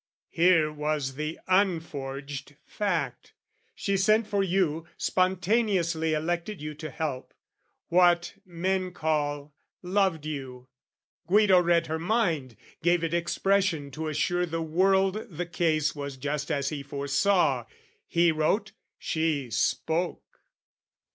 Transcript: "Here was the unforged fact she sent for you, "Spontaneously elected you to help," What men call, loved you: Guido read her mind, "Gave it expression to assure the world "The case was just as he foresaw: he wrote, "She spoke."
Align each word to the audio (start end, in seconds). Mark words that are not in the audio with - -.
"Here 0.31 0.71
was 0.73 1.13
the 1.13 1.39
unforged 1.47 2.55
fact 2.65 3.33
she 3.75 3.97
sent 3.97 4.25
for 4.25 4.41
you, 4.41 4.87
"Spontaneously 4.97 6.13
elected 6.15 6.59
you 6.59 6.73
to 6.73 6.89
help," 6.89 7.35
What 7.89 8.33
men 8.43 8.93
call, 8.93 9.53
loved 9.83 10.25
you: 10.25 10.69
Guido 11.27 11.61
read 11.61 11.85
her 11.85 11.99
mind, 11.99 12.55
"Gave 12.81 13.03
it 13.03 13.13
expression 13.13 13.91
to 13.91 14.07
assure 14.07 14.47
the 14.47 14.59
world 14.63 15.27
"The 15.29 15.45
case 15.45 15.95
was 15.95 16.17
just 16.17 16.49
as 16.49 16.69
he 16.69 16.81
foresaw: 16.81 17.65
he 18.07 18.31
wrote, 18.31 18.71
"She 18.97 19.51
spoke." 19.51 20.41